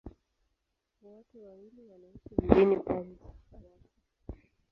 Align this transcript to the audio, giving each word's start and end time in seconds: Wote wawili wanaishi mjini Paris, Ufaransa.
Wote 1.01 1.39
wawili 1.41 1.85
wanaishi 1.85 2.29
mjini 2.41 2.75
Paris, 2.77 3.17
Ufaransa. 3.17 3.89